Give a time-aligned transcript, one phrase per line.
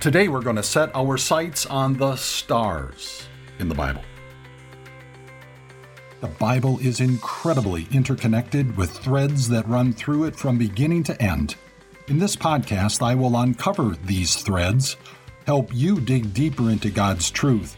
[0.00, 3.26] Today we're going to set our sights on the stars
[3.58, 4.04] in the Bible.
[6.20, 11.56] The Bible is incredibly interconnected with threads that run through it from beginning to end.
[12.06, 14.96] In this podcast, I will uncover these threads,
[15.46, 17.76] help you dig deeper into God's truth,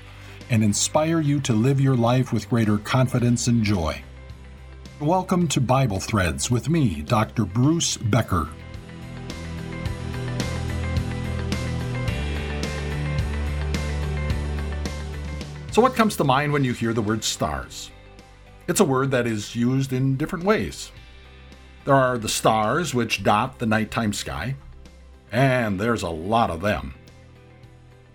[0.50, 3.98] and inspire you to live your life with greater confidence and joy.
[5.00, 7.46] Welcome to Bible Threads with me, Dr.
[7.46, 8.50] Bruce Becker.
[15.73, 17.92] So, what comes to mind when you hear the word stars?
[18.66, 20.91] It's a word that is used in different ways.
[21.84, 24.56] There are the stars which dot the nighttime sky,
[25.30, 26.95] and there's a lot of them.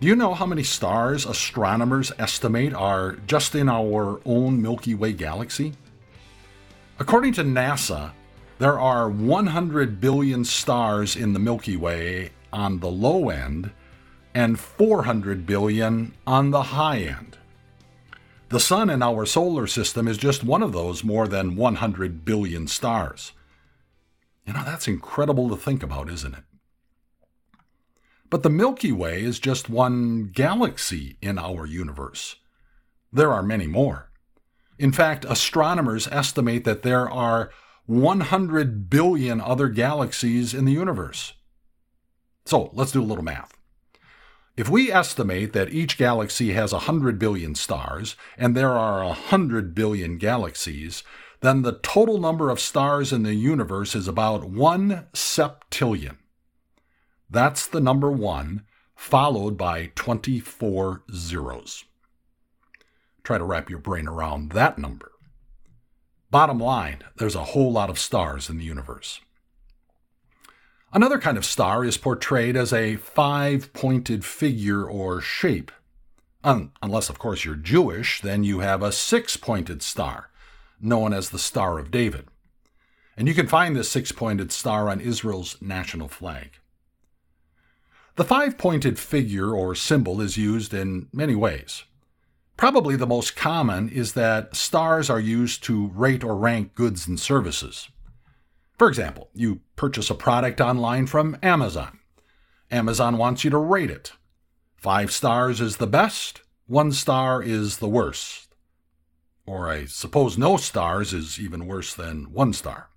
[0.01, 5.13] Do you know how many stars astronomers estimate are just in our own Milky Way
[5.13, 5.75] galaxy?
[6.99, 8.11] According to NASA,
[8.59, 13.71] there are 100 billion stars in the Milky Way on the low end
[14.33, 17.37] and 400 billion on the high end.
[18.55, 22.67] The Sun in our solar system is just one of those more than 100 billion
[22.67, 23.33] stars.
[24.47, 26.43] You know, that's incredible to think about, isn't it?
[28.29, 32.37] But the Milky Way is just one galaxy in our universe.
[33.11, 34.09] There are many more.
[34.79, 37.51] In fact, astronomers estimate that there are
[37.87, 41.33] 100 billion other galaxies in the universe.
[42.45, 43.57] So let's do a little math.
[44.57, 50.17] If we estimate that each galaxy has 100 billion stars, and there are 100 billion
[50.17, 51.03] galaxies,
[51.41, 56.17] then the total number of stars in the universe is about 1 septillion.
[57.29, 58.63] That's the number 1,
[58.95, 61.83] followed by 24 zeros.
[63.23, 65.11] Try to wrap your brain around that number.
[66.31, 69.19] Bottom line, there's a whole lot of stars in the universe.
[70.95, 75.73] Another kind of star is portrayed as a five pointed figure or shape.
[76.41, 80.29] Un- unless, of course, you're Jewish, then you have a six pointed star,
[80.79, 82.27] known as the Star of David.
[83.17, 86.51] And you can find this six pointed star on Israel's national flag.
[88.15, 91.83] The five pointed figure or symbol is used in many ways.
[92.55, 97.19] Probably the most common is that stars are used to rate or rank goods and
[97.19, 97.89] services.
[98.77, 101.99] For example, you purchase a product online from Amazon.
[102.69, 104.13] Amazon wants you to rate it.
[104.75, 108.53] Five stars is the best, one star is the worst.
[109.45, 112.89] Or I suppose no stars is even worse than one star.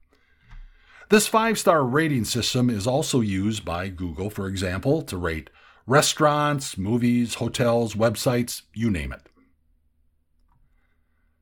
[1.10, 5.48] This five star rating system is also used by Google, for example, to rate
[5.86, 9.22] restaurants, movies, hotels, websites, you name it.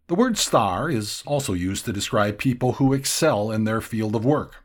[0.09, 4.25] The word star is also used to describe people who excel in their field of
[4.25, 4.63] work.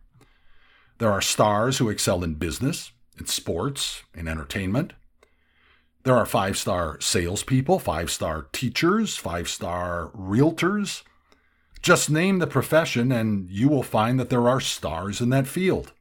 [1.00, 4.94] There are stars who excel in business, in sports, in entertainment.
[6.04, 11.02] There are five star salespeople, five star teachers, five star realtors.
[11.82, 15.92] Just name the profession and you will find that there are stars in that field.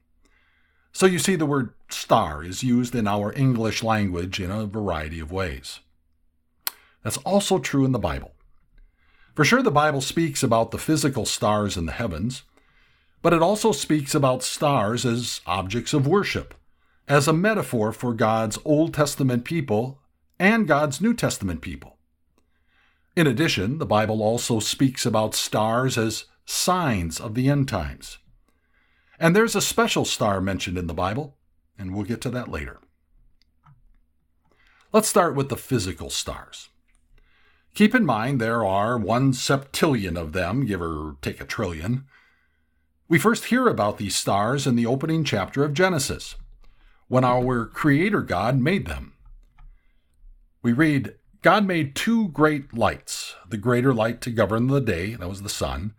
[0.92, 5.18] So you see, the word star is used in our English language in a variety
[5.18, 5.80] of ways.
[7.02, 8.32] That's also true in the Bible.
[9.40, 12.42] For sure, the Bible speaks about the physical stars in the heavens,
[13.22, 16.52] but it also speaks about stars as objects of worship,
[17.08, 19.98] as a metaphor for God's Old Testament people
[20.38, 21.96] and God's New Testament people.
[23.16, 28.18] In addition, the Bible also speaks about stars as signs of the end times.
[29.18, 31.38] And there's a special star mentioned in the Bible,
[31.78, 32.78] and we'll get to that later.
[34.92, 36.68] Let's start with the physical stars.
[37.74, 42.04] Keep in mind there are one septillion of them, give or take a trillion.
[43.08, 46.36] We first hear about these stars in the opening chapter of Genesis,
[47.08, 49.14] when our Creator God made them.
[50.62, 55.28] We read, God made two great lights, the greater light to govern the day, that
[55.28, 55.94] was the sun,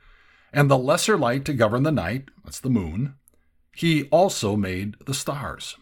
[0.54, 3.16] and the lesser light to govern the night, that's the moon.
[3.76, 5.78] He also made the stars.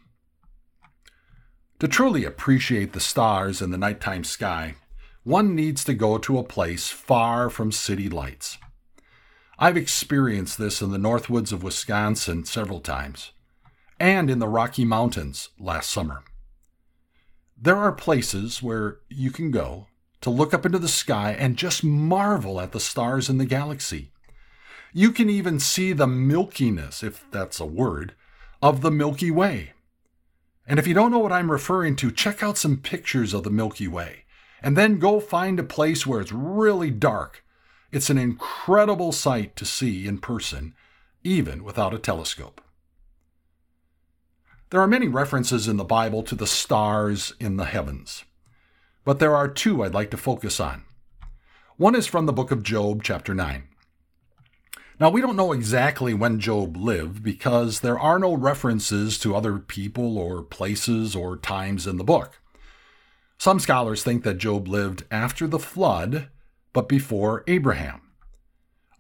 [1.80, 4.76] To truly appreciate the stars in the nighttime sky,
[5.30, 8.58] one needs to go to a place far from city lights.
[9.60, 13.32] I've experienced this in the Northwoods of Wisconsin several times,
[14.00, 16.24] and in the Rocky Mountains last summer.
[17.56, 19.86] There are places where you can go
[20.22, 24.12] to look up into the sky and just marvel at the stars in the galaxy.
[24.94, 28.16] You can even see the milkiness, if that's a word,
[28.64, 29.74] of the Milky Way.
[30.66, 33.52] And if you don't know what I'm referring to, check out some pictures of the
[33.52, 34.24] Milky Way
[34.62, 37.44] and then go find a place where it's really dark.
[37.92, 40.76] It's an incredible sight to see in person,
[41.24, 42.62] even without a telescope.
[44.70, 48.24] There are many references in the Bible to the stars in the heavens,
[49.04, 50.84] but there are two I'd like to focus on.
[51.78, 53.64] One is from the book of Job, chapter 9.
[55.00, 59.58] Now, we don't know exactly when Job lived because there are no references to other
[59.58, 62.42] people or places or times in the book.
[63.40, 66.28] Some scholars think that Job lived after the flood,
[66.74, 68.02] but before Abraham.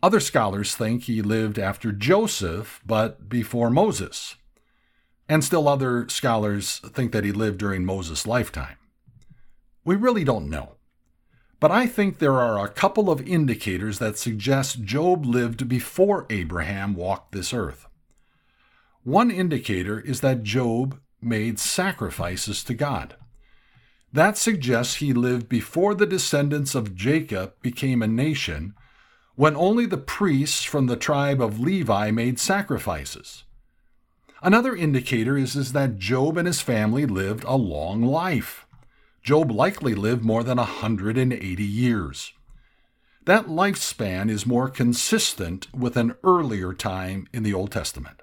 [0.02, 4.38] Other scholars think he lived after Joseph, but before Moses.
[5.28, 8.78] And still other scholars think that he lived during Moses' lifetime.
[9.84, 10.78] We really don't know.
[11.60, 16.96] But I think there are a couple of indicators that suggest Job lived before Abraham
[16.96, 17.88] walked this earth.
[19.04, 23.18] One indicator is that Job made sacrifices to God.
[24.12, 28.74] That suggests he lived before the descendants of Jacob became a nation,
[29.36, 33.44] when only the priests from the tribe of Levi made sacrifices.
[34.42, 38.66] Another indicator is, is that Job and his family lived a long life.
[39.22, 42.34] Job likely lived more than 180 years.
[43.26, 48.22] That lifespan is more consistent with an earlier time in the Old Testament.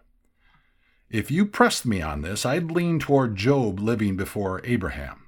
[1.11, 5.26] If you pressed me on this, I'd lean toward Job living before Abraham.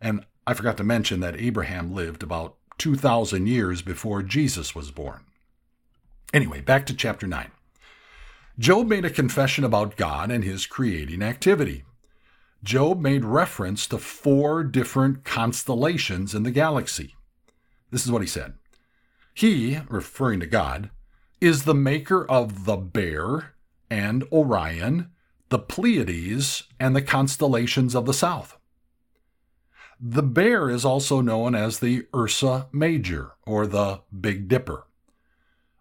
[0.00, 5.24] And I forgot to mention that Abraham lived about 2,000 years before Jesus was born.
[6.32, 7.50] Anyway, back to chapter 9.
[8.58, 11.84] Job made a confession about God and his creating activity.
[12.64, 17.14] Job made reference to four different constellations in the galaxy.
[17.90, 18.54] This is what he said
[19.32, 20.90] He, referring to God,
[21.40, 23.54] is the maker of the Bear
[23.90, 25.10] and Orion,
[25.50, 28.57] the Pleiades, and the constellations of the south.
[30.00, 34.86] The Bear is also known as the Ursa Major, or the Big Dipper,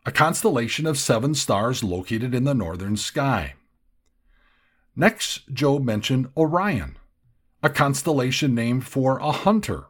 [0.08, 3.54] a constellation of seven stars located in the northern sky.
[4.96, 6.98] Next, Job mentioned Orion,
[7.62, 9.86] a constellation named for a hunter.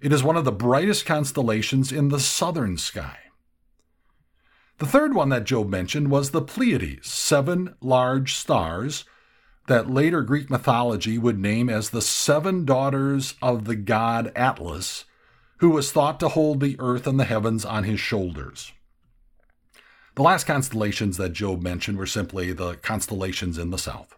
[0.00, 3.18] It is one of the brightest constellations in the southern sky.
[4.78, 9.04] The third one that Job mentioned was the Pleiades, seven large stars
[9.72, 15.06] that later Greek mythology would name as the seven daughters of the god Atlas,
[15.60, 18.74] who was thought to hold the earth and the heavens on his shoulders.
[20.14, 24.14] The last constellations that Job mentioned were simply the constellations in the south.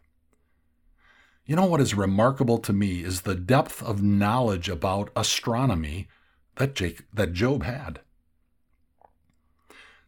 [1.46, 6.08] You know what is remarkable to me is the depth of knowledge about astronomy
[6.56, 8.00] that, Jake, that Job had.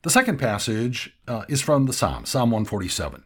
[0.02, 3.22] The second passage uh, is from the Psalm, Psalm 147.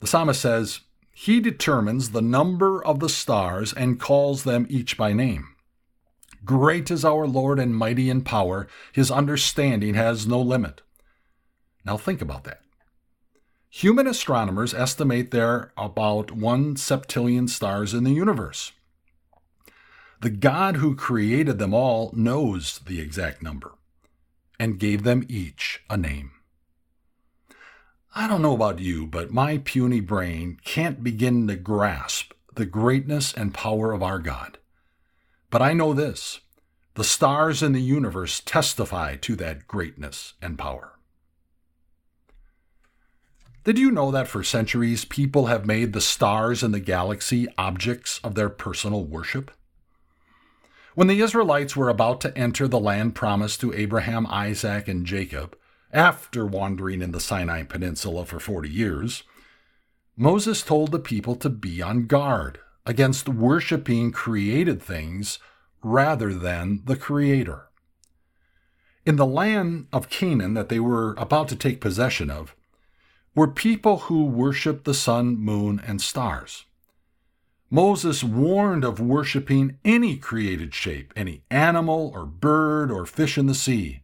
[0.00, 0.80] The psalmist says,
[1.20, 5.48] He determines the number of the stars and calls them each by name.
[6.44, 8.68] Great is our Lord and mighty in power.
[8.92, 10.80] His understanding has no limit.
[11.84, 12.60] Now think about that.
[13.68, 18.70] Human astronomers estimate there are about one septillion stars in the universe.
[20.20, 23.72] The God who created them all knows the exact number
[24.56, 26.30] and gave them each a name.
[28.18, 33.32] I don't know about you, but my puny brain can't begin to grasp the greatness
[33.32, 34.58] and power of our God.
[35.50, 36.40] But I know this
[36.94, 40.98] the stars in the universe testify to that greatness and power.
[43.62, 48.18] Did you know that for centuries people have made the stars in the galaxy objects
[48.24, 49.52] of their personal worship?
[50.96, 55.56] When the Israelites were about to enter the land promised to Abraham, Isaac, and Jacob,
[55.92, 59.22] after wandering in the Sinai Peninsula for 40 years,
[60.16, 65.38] Moses told the people to be on guard against worshiping created things
[65.82, 67.68] rather than the Creator.
[69.06, 72.54] In the land of Canaan that they were about to take possession of,
[73.34, 76.64] were people who worshiped the sun, moon, and stars.
[77.70, 83.54] Moses warned of worshiping any created shape, any animal or bird or fish in the
[83.54, 84.00] sea.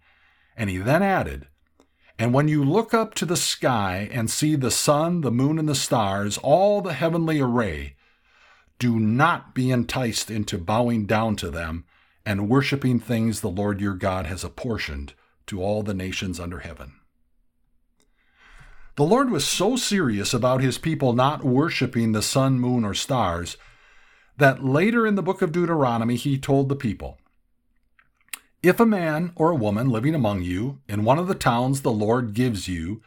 [0.56, 1.48] And he then added,
[2.18, 5.68] And when you look up to the sky and see the sun, the moon, and
[5.68, 7.96] the stars, all the heavenly array,
[8.78, 11.84] do not be enticed into bowing down to them
[12.24, 15.14] and worshiping things the Lord your God has apportioned
[15.46, 16.94] to all the nations under heaven.
[18.96, 23.56] The Lord was so serious about his people not worshiping the sun, moon, or stars
[24.38, 27.18] that later in the book of Deuteronomy he told the people
[28.64, 31.92] If a man or a woman living among you in one of the towns the
[31.92, 33.02] Lord gives you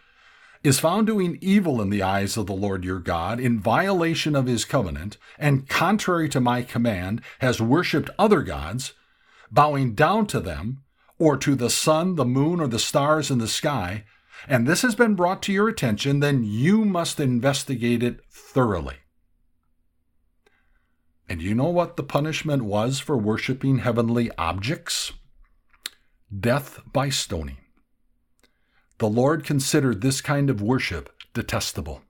[0.63, 4.45] is found doing evil in the eyes of the Lord your God, in violation of
[4.45, 8.93] his covenant, and contrary to my command, has worshipped other gods,
[9.49, 10.83] bowing down to them,
[11.17, 14.03] or to the sun, the moon, or the stars in the sky,
[14.47, 18.97] and this has been brought to your attention, then you must investigate it thoroughly.
[21.27, 25.13] And you know what the punishment was for worshiping heavenly objects?
[26.35, 27.57] Death by stoning.
[28.97, 32.01] The Lord considered this kind of worship detestable.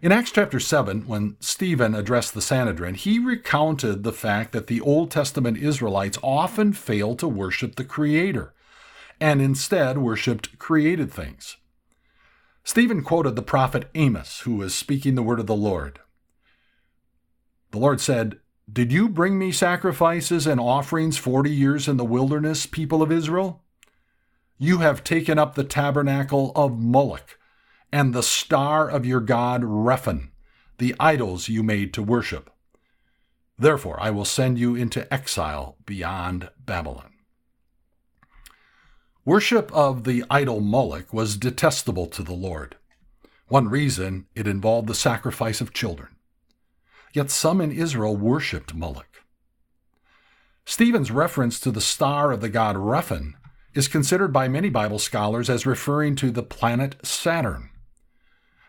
[0.00, 4.80] In Acts chapter 7, when Stephen addressed the Sanhedrin, he recounted the fact that the
[4.80, 8.54] Old Testament Israelites often failed to worship the Creator
[9.20, 11.56] and instead worshiped created things.
[12.62, 15.98] Stephen quoted the prophet Amos, who was speaking the word of the Lord.
[17.72, 18.38] The Lord said,
[18.70, 23.62] Did you bring me sacrifices and offerings forty years in the wilderness, people of Israel?
[24.58, 27.38] You have taken up the tabernacle of Moloch
[27.90, 30.32] and the star of your god Rephan,
[30.76, 32.50] the idols you made to worship.
[33.58, 37.12] Therefore, I will send you into exile beyond Babylon.
[39.24, 42.76] Worship of the idol Moloch was detestable to the Lord.
[43.48, 46.10] One reason it involved the sacrifice of children.
[47.12, 49.22] Yet some in Israel worshipped Moloch.
[50.64, 53.32] Stephen's reference to the star of the god Rephan
[53.74, 57.70] is considered by many Bible scholars as referring to the planet Saturn.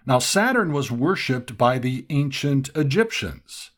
[0.05, 3.71] Now, Saturn was worshipped by the ancient Egyptians.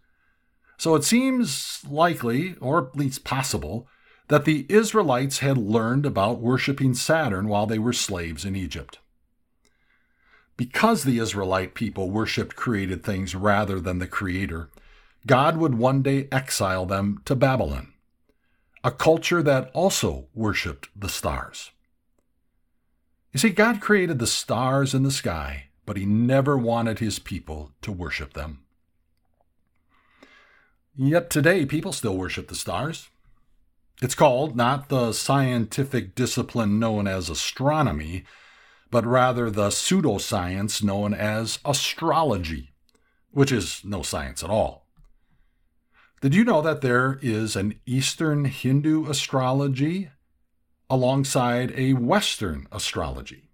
[0.78, 3.88] So it seems likely, or at least possible,
[4.30, 9.00] that the Israelites had learned about worshiping Saturn while they were slaves in Egypt.
[10.62, 14.70] Because the Israelite people worshiped created things rather than the Creator,
[15.26, 17.94] God would one day exile them to Babylon,
[18.84, 21.72] a culture that also worshiped the stars.
[23.34, 27.72] You see, God created the stars in the sky, but He never wanted His people
[27.82, 28.60] to worship them.
[30.96, 33.10] Yet today, people still worship the stars.
[34.00, 38.26] It's called not the scientific discipline known as astronomy,
[38.92, 42.74] but rather the pseudoscience known as astrology,
[43.32, 44.86] which is no science at all.
[46.20, 50.12] Did you know that there is an Eastern Hindu astrology
[50.90, 53.50] alongside a Western astrology?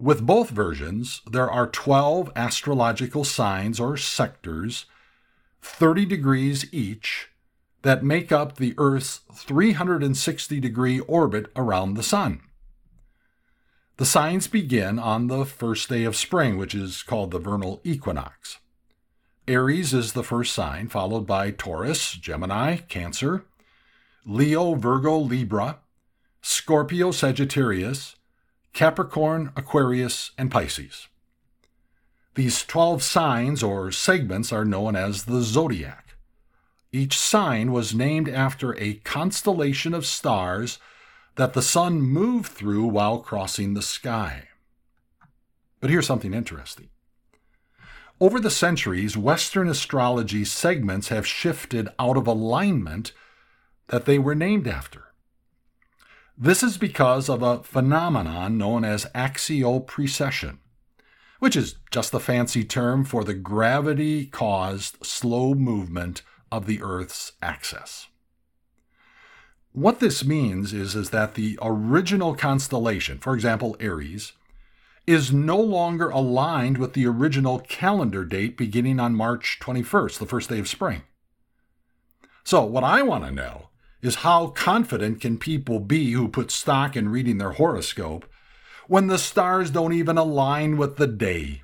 [0.00, 4.86] With both versions, there are 12 astrological signs or sectors,
[5.60, 7.28] 30 degrees each,
[7.82, 12.40] that make up the Earth's 360 degree orbit around the Sun.
[14.02, 18.58] The signs begin on the first day of spring, which is called the vernal equinox.
[19.46, 23.44] Aries is the first sign, followed by Taurus, Gemini, Cancer,
[24.26, 25.78] Leo, Virgo, Libra,
[26.40, 28.16] Scorpio, Sagittarius,
[28.72, 31.06] Capricorn, Aquarius, and Pisces.
[32.34, 36.16] These 12 signs or segments are known as the zodiac.
[36.90, 40.80] Each sign was named after a constellation of stars
[41.36, 44.48] that the sun moved through while crossing the sky.
[45.80, 46.88] But here's something interesting.
[48.20, 53.12] Over the centuries, Western astrology segments have shifted out of alignment
[53.88, 55.06] that they were named after.
[56.38, 60.60] This is because of a phenomenon known as axial precession,
[61.40, 67.32] which is just the fancy term for the gravity caused slow movement of the Earth's
[67.42, 68.06] axis.
[69.72, 74.32] What this means is, is that the original constellation, for example, Aries,
[75.06, 80.50] is no longer aligned with the original calendar date beginning on March 21st, the first
[80.50, 81.02] day of spring.
[82.44, 83.68] So, what I want to know
[84.02, 88.26] is how confident can people be who put stock in reading their horoscope
[88.88, 91.62] when the stars don't even align with the day?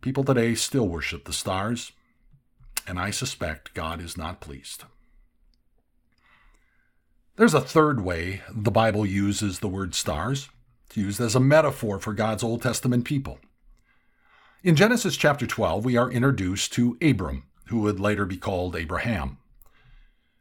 [0.00, 1.92] People today still worship the stars
[2.86, 4.84] and I suspect God is not pleased.
[7.36, 10.50] There's a third way the Bible uses the word stars.
[10.86, 13.38] It's used as a metaphor for God's Old Testament people.
[14.62, 19.38] In Genesis chapter 12, we are introduced to Abram, who would later be called Abraham.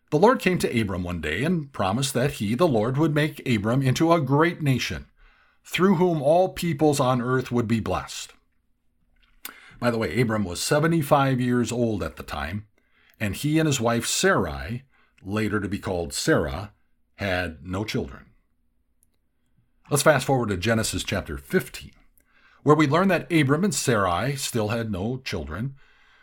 [0.10, 3.48] The Lord came to Abram one day and promised that he, the Lord, would make
[3.48, 5.06] Abram into a great nation,
[5.64, 8.34] through whom all peoples on earth would be blessed.
[9.80, 12.68] By the way, Abram was 75 years old at the time,
[13.18, 14.84] and he and his wife Sarai,
[15.24, 16.74] later to be called Sarah,
[17.22, 18.26] had no children.
[19.92, 21.92] Let's fast forward to Genesis chapter 15,
[22.64, 25.76] where we learn that Abram and Sarai still had no children.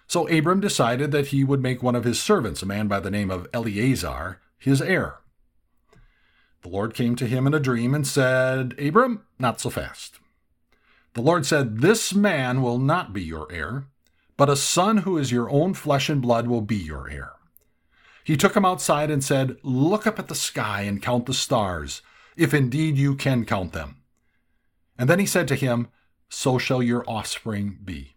[0.09, 3.13] So Abram decided that he would make one of his servants, a man by the
[3.13, 5.19] name of Eleazar, his heir.
[6.63, 10.19] The Lord came to him in a dream and said, Abram, not so fast.
[11.15, 13.85] The Lord said, This man will not be your heir,
[14.37, 17.38] but a son who is your own flesh and blood will be your heir.
[18.29, 22.03] He took him outside and said, Look up at the sky and count the stars,
[22.37, 24.03] if indeed you can count them.
[24.99, 25.89] And then he said to him,
[26.29, 28.17] So shall your offspring be.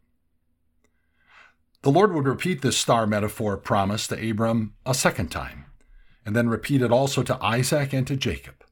[1.83, 5.67] The Lord would repeat this star metaphor promise to Abram a second time,
[6.25, 8.65] and then repeat it also to Isaac and to Jacob.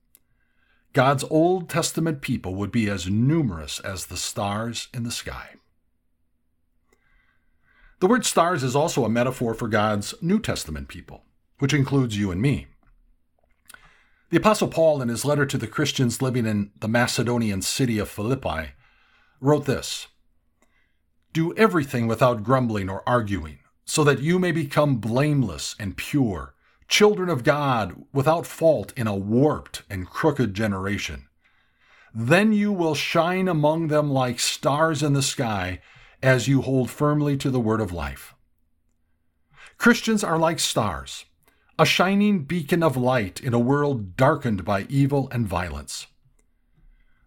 [0.91, 5.51] God's Old Testament people would be as numerous as the stars in the sky.
[8.01, 11.24] The word stars is also a metaphor for God's New Testament people,
[11.59, 12.67] which includes you and me.
[14.31, 18.09] The Apostle Paul, in his letter to the Christians living in the Macedonian city of
[18.09, 18.71] Philippi,
[19.41, 20.07] wrote this
[21.33, 26.53] Do everything without grumbling or arguing, so that you may become blameless and pure,
[26.87, 31.27] children of God without fault in a warped and crooked generation.
[32.13, 35.81] Then you will shine among them like stars in the sky
[36.21, 38.35] as you hold firmly to the word of life.
[39.77, 41.25] Christians are like stars
[41.79, 46.07] a shining beacon of light in a world darkened by evil and violence.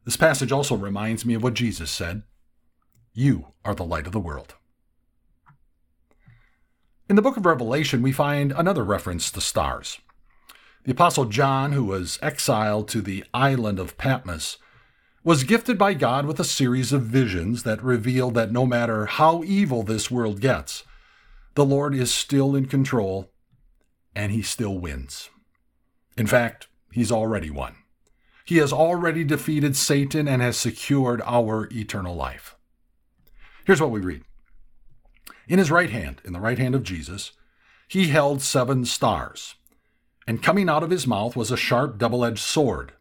[0.04, 2.22] This passage also reminds me of what Jesus said
[3.14, 4.54] You are the light of the world.
[7.08, 9.98] In the book of Revelation, we find another reference to stars.
[10.84, 14.58] The Apostle John, who was exiled to the island of Patmos,
[15.24, 19.42] was gifted by God with a series of visions that revealed that no matter how
[19.44, 20.84] evil this world gets,
[21.54, 23.31] the Lord is still in control
[24.14, 25.30] and he still wins.
[26.16, 27.76] In fact, he's already won.
[28.44, 32.56] He has already defeated Satan and has secured our eternal life.
[33.64, 34.24] Here's what we read
[35.48, 37.32] In his right hand, in the right hand of Jesus,
[37.88, 39.54] he held seven stars,
[40.26, 42.92] and coming out of his mouth was a sharp double edged sword.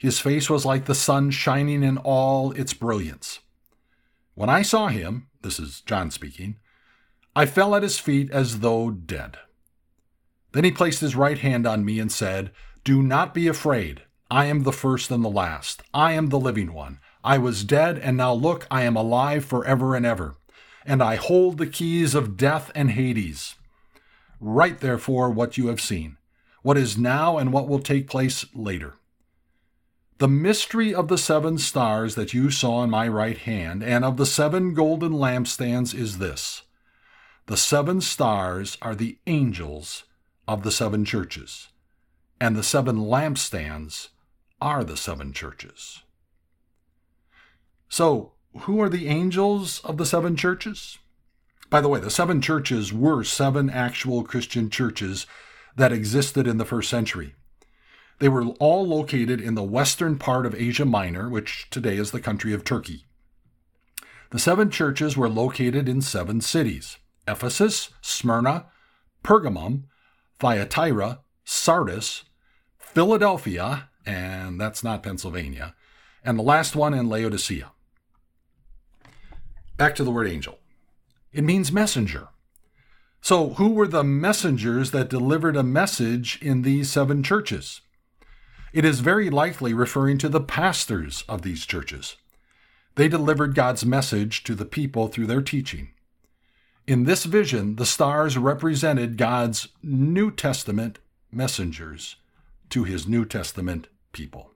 [0.00, 3.40] His face was like the sun shining in all its brilliance.
[4.34, 6.56] When I saw him, this is John speaking,
[7.34, 9.38] I fell at his feet as though dead.
[10.58, 12.50] Then he placed his right hand on me and said,
[12.82, 14.02] Do not be afraid.
[14.28, 15.84] I am the first and the last.
[15.94, 16.98] I am the living one.
[17.22, 20.34] I was dead, and now look, I am alive forever and ever.
[20.84, 23.54] And I hold the keys of death and Hades.
[24.40, 26.16] Write therefore what you have seen,
[26.62, 28.94] what is now and what will take place later.
[30.16, 34.16] The mystery of the seven stars that you saw in my right hand, and of
[34.16, 36.62] the seven golden lampstands is this
[37.46, 40.02] the seven stars are the angels
[40.48, 41.68] of the seven churches,
[42.40, 44.08] and the seven lampstands
[44.62, 46.00] are the seven churches.
[47.90, 50.98] So, who are the angels of the seven churches?
[51.68, 55.26] By the way, the seven churches were seven actual Christian churches
[55.76, 57.34] that existed in the first century.
[58.18, 62.20] They were all located in the western part of Asia Minor, which today is the
[62.20, 63.04] country of Turkey.
[64.30, 66.96] The seven churches were located in seven cities
[67.28, 68.66] Ephesus, Smyrna,
[69.22, 69.84] Pergamum,
[70.38, 72.24] Thyatira, Sardis,
[72.78, 75.74] Philadelphia, and that's not Pennsylvania,
[76.24, 77.72] and the last one in Laodicea.
[79.76, 80.58] Back to the word angel.
[81.32, 82.28] It means messenger.
[83.20, 87.80] So, who were the messengers that delivered a message in these seven churches?
[88.72, 92.16] It is very likely referring to the pastors of these churches.
[92.94, 95.90] They delivered God's message to the people through their teaching.
[96.88, 100.98] In this vision, the stars represented God's New Testament
[101.30, 102.16] messengers
[102.70, 104.52] to his New Testament people.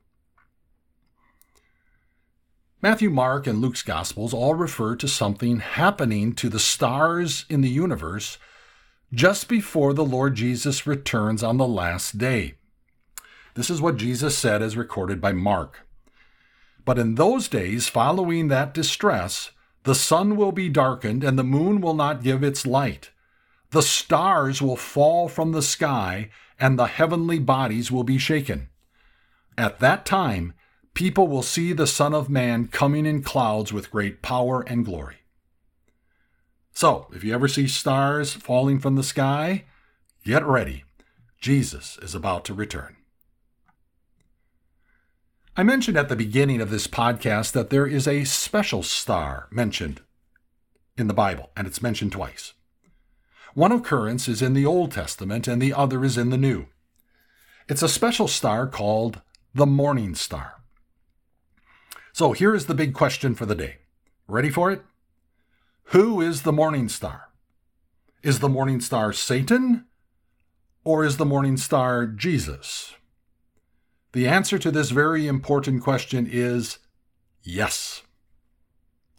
[2.80, 7.68] Matthew, Mark, and Luke's Gospels all refer to something happening to the stars in the
[7.68, 8.38] universe
[9.12, 12.54] just before the Lord Jesus returns on the last day.
[13.56, 15.86] This is what Jesus said as recorded by Mark.
[16.86, 19.51] But in those days following that distress,
[19.84, 23.10] the sun will be darkened, and the moon will not give its light.
[23.70, 28.68] The stars will fall from the sky, and the heavenly bodies will be shaken.
[29.58, 30.54] At that time,
[30.94, 35.16] people will see the Son of Man coming in clouds with great power and glory.
[36.72, 39.64] So, if you ever see stars falling from the sky,
[40.24, 40.84] get ready.
[41.40, 42.96] Jesus is about to return.
[45.54, 50.00] I mentioned at the beginning of this podcast that there is a special star mentioned
[50.96, 52.54] in the Bible, and it's mentioned twice.
[53.52, 56.68] One occurrence is in the Old Testament, and the other is in the New.
[57.68, 59.20] It's a special star called
[59.54, 60.62] the Morning Star.
[62.14, 63.76] So here is the big question for the day.
[64.26, 64.82] Ready for it?
[65.88, 67.28] Who is the Morning Star?
[68.22, 69.84] Is the Morning Star Satan?
[70.82, 72.94] Or is the Morning Star Jesus?
[74.12, 76.78] The answer to this very important question is
[77.42, 78.02] yes.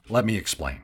[0.08, 0.82] Let me explain.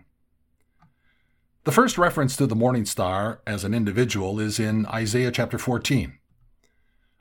[1.65, 6.17] The first reference to the morning star as an individual is in Isaiah chapter 14.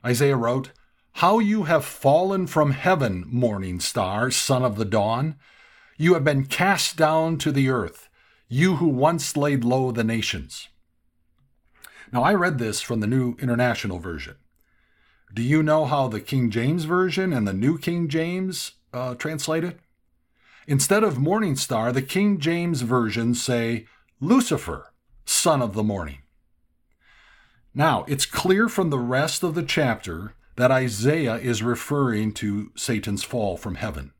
[0.03, 0.71] Isaiah wrote,
[1.13, 5.35] How you have fallen from heaven, morning star, son of the dawn!
[5.97, 8.09] You have been cast down to the earth,
[8.47, 10.69] you who once laid low the nations.
[12.11, 14.37] Now, I read this from the New International Version.
[15.31, 19.63] Do you know how the King James Version and the New King James uh, translate
[19.63, 19.79] it?
[20.65, 23.85] Instead of morning star, the King James Version say
[24.19, 24.91] Lucifer,
[25.25, 26.19] son of the morning.
[27.75, 33.23] Now, it's clear from the rest of the chapter that Isaiah is referring to Satan's
[33.23, 34.11] fall from heaven.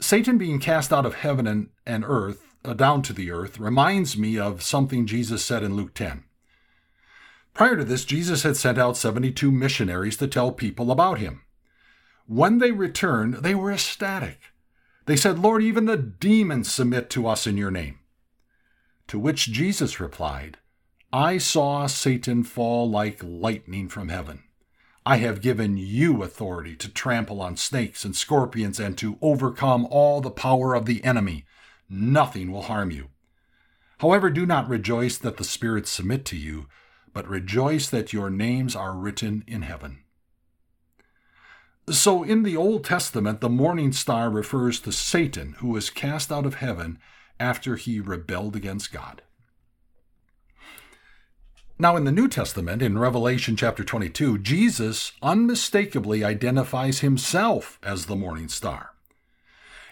[0.00, 4.16] Satan being cast out of heaven and, and earth, uh, down to the earth, reminds
[4.16, 6.24] me of something Jesus said in Luke 10.
[7.58, 11.42] Prior to this, Jesus had sent out 72 missionaries to tell people about him.
[12.28, 14.38] When they returned, they were ecstatic.
[15.06, 17.98] They said, Lord, even the demons submit to us in your name.
[19.08, 20.58] To which Jesus replied,
[21.12, 24.44] I saw Satan fall like lightning from heaven.
[25.04, 30.20] I have given you authority to trample on snakes and scorpions and to overcome all
[30.20, 31.44] the power of the enemy.
[31.90, 33.08] Nothing will harm you.
[33.98, 36.68] However, do not rejoice that the spirits submit to you
[37.12, 39.98] but rejoice that your names are written in heaven.
[41.90, 46.44] So, in the Old Testament, the morning star refers to Satan, who was cast out
[46.44, 46.98] of heaven
[47.40, 49.22] after he rebelled against God.
[51.78, 58.16] Now, in the New Testament, in Revelation chapter 22, Jesus unmistakably identifies himself as the
[58.16, 58.90] morning star.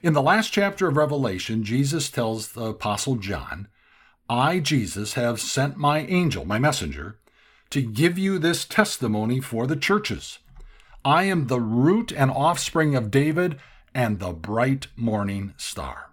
[0.03, 3.69] In the last chapter of Revelation, Jesus tells the Apostle John
[4.29, 7.19] I, Jesus, have sent my angel, my messenger,
[7.71, 10.39] to give you this testimony for the churches.
[11.05, 13.59] I am the root and offspring of David
[13.95, 16.11] and the bright morning star.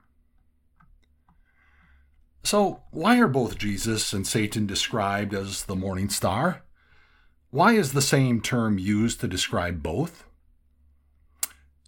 [2.43, 6.61] So, why are both Jesus and Satan described as the morning star?
[7.49, 10.25] Why is the same term used to describe both?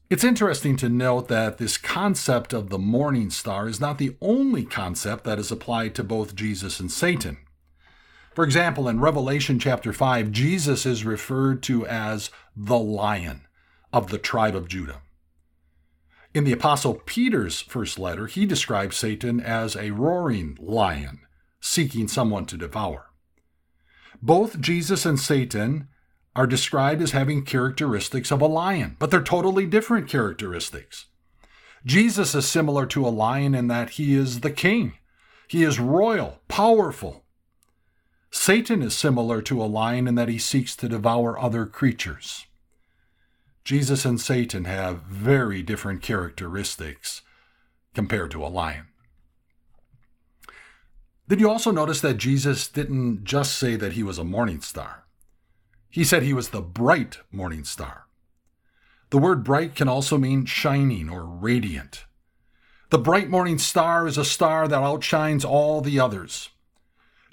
[0.08, 4.64] It's interesting to note that this concept of the morning star is not the only
[4.64, 7.38] concept that is applied to both Jesus and Satan.
[8.36, 13.48] For example, in Revelation chapter 5, Jesus is referred to as the lion
[13.92, 15.02] of the tribe of Judah.
[16.36, 21.22] In the Apostle Peter's first letter, he describes Satan as a roaring lion,
[21.60, 23.10] seeking someone to devour.
[24.22, 25.88] Both Jesus and Satan
[26.36, 31.06] are described as having characteristics of a lion, but they're totally different characteristics.
[31.86, 34.94] Jesus is similar to a lion in that he is the king.
[35.48, 37.24] He is royal, powerful.
[38.32, 42.48] Satan is similar to a lion in that he seeks to devour other creatures.
[43.64, 47.22] Jesus and Satan have very different characteristics
[47.94, 48.88] compared to a lion.
[51.28, 55.05] Did you also notice that Jesus didn't just say that he was a morning star?
[55.96, 58.08] He said he was the bright morning star.
[59.12, 62.04] The word bright can also mean shining or radiant.
[62.90, 66.50] The bright morning star is a star that outshines all the others.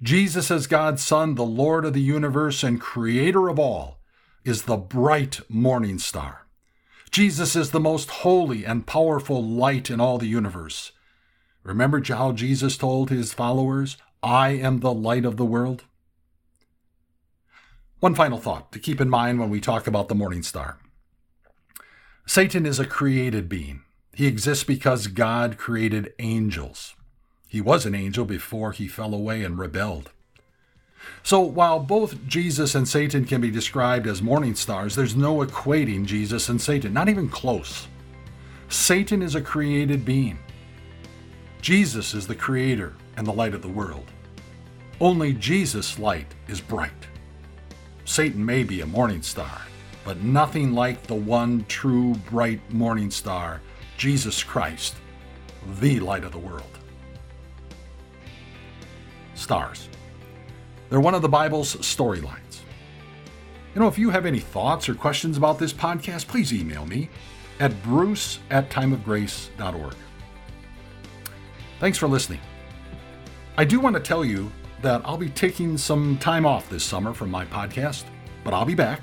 [0.01, 3.99] Jesus, as God's Son, the Lord of the universe and creator of all,
[4.45, 6.47] is the bright morning star.
[7.11, 10.93] Jesus is the most holy and powerful light in all the universe.
[11.65, 15.83] Remember how Jesus told his followers, I am the light of the world?
[18.03, 20.81] One final thought to keep in mind when we talk about the morning star
[22.27, 23.85] Satan is a created being.
[24.13, 26.97] He exists because God created angels.
[27.47, 30.11] He was an angel before he fell away and rebelled.
[31.23, 36.05] So, while both Jesus and Satan can be described as morning stars, there's no equating
[36.05, 37.87] Jesus and Satan, not even close.
[38.69, 40.41] Satan is a created being.
[41.61, 44.11] Jesus is the creator and the light of the world.
[45.01, 47.02] Only Jesus' light is bright.
[48.13, 49.63] Satan may be a morning star,
[50.05, 53.63] but nothing like the one true bright morning star,
[53.97, 54.97] Jesus Christ,
[55.81, 56.79] the light of the world.
[59.35, 59.89] Stars.
[60.91, 62.61] They're one of the Bible's storylines.
[63.75, 67.09] You know, if you have any thoughts or questions about this podcast, please email me
[67.61, 69.95] at bruce at timeofgrace.org.
[71.81, 72.41] Thanks for listening.
[73.57, 77.15] I do want to tell you that I'll be taking some time off this summer
[77.15, 78.05] from my podcast,
[78.45, 79.01] but I'll be back.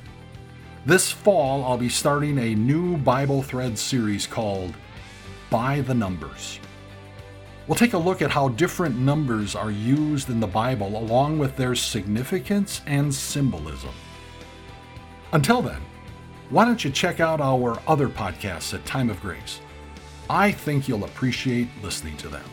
[0.86, 4.74] This fall, I'll be starting a new Bible Thread series called
[5.50, 6.60] By the Numbers.
[7.68, 11.56] We'll take a look at how different numbers are used in the Bible along with
[11.56, 13.94] their significance and symbolism.
[15.34, 15.82] Until then,
[16.50, 19.62] why don't you check out our other podcasts at Time of Grace?
[20.30, 22.46] I think you'll appreciate listening to them.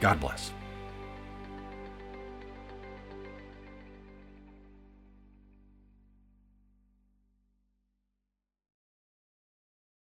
[0.00, 0.52] God bless.